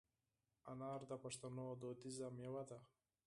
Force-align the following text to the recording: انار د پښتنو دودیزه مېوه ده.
انار 0.71 1.01
د 1.11 1.13
پښتنو 1.23 1.65
دودیزه 1.81 2.27
مېوه 2.37 2.63
ده. 2.69 2.79